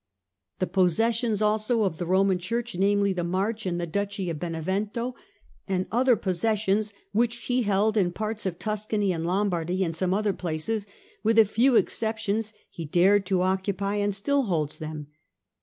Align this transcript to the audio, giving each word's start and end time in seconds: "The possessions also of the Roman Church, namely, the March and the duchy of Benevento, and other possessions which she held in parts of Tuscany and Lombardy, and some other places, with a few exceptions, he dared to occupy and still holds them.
"The 0.57 0.65
possessions 0.65 1.43
also 1.43 1.83
of 1.83 1.99
the 1.99 2.07
Roman 2.07 2.39
Church, 2.39 2.73
namely, 2.75 3.13
the 3.13 3.23
March 3.23 3.67
and 3.67 3.79
the 3.79 3.85
duchy 3.85 4.31
of 4.31 4.39
Benevento, 4.39 5.13
and 5.67 5.85
other 5.91 6.15
possessions 6.15 6.91
which 7.11 7.35
she 7.37 7.61
held 7.61 7.95
in 7.95 8.11
parts 8.11 8.47
of 8.47 8.57
Tuscany 8.57 9.11
and 9.11 9.27
Lombardy, 9.27 9.83
and 9.83 9.95
some 9.95 10.11
other 10.11 10.33
places, 10.33 10.87
with 11.21 11.37
a 11.37 11.45
few 11.45 11.75
exceptions, 11.75 12.51
he 12.71 12.83
dared 12.83 13.27
to 13.27 13.43
occupy 13.43 13.97
and 13.97 14.15
still 14.15 14.45
holds 14.45 14.79
them. 14.79 15.05